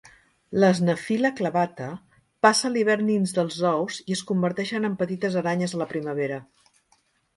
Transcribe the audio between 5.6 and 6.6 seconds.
a la primavera.